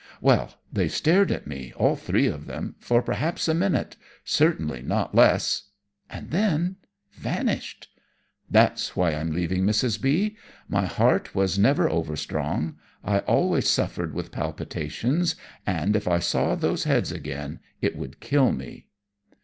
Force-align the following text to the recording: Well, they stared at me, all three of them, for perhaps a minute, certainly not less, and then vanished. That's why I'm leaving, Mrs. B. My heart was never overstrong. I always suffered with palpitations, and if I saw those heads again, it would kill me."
Well, 0.19 0.55
they 0.73 0.87
stared 0.87 1.31
at 1.31 1.45
me, 1.45 1.73
all 1.75 1.95
three 1.95 2.25
of 2.25 2.47
them, 2.47 2.73
for 2.79 3.03
perhaps 3.03 3.47
a 3.47 3.53
minute, 3.53 3.97
certainly 4.25 4.81
not 4.81 5.13
less, 5.13 5.69
and 6.09 6.31
then 6.31 6.77
vanished. 7.11 7.87
That's 8.49 8.95
why 8.95 9.11
I'm 9.13 9.29
leaving, 9.29 9.63
Mrs. 9.63 10.01
B. 10.01 10.37
My 10.67 10.87
heart 10.87 11.35
was 11.35 11.59
never 11.59 11.87
overstrong. 11.87 12.79
I 13.03 13.19
always 13.19 13.69
suffered 13.69 14.15
with 14.15 14.31
palpitations, 14.31 15.35
and 15.67 15.95
if 15.95 16.07
I 16.07 16.17
saw 16.17 16.55
those 16.55 16.85
heads 16.85 17.11
again, 17.11 17.59
it 17.79 17.95
would 17.95 18.19
kill 18.19 18.51
me." 18.51 18.87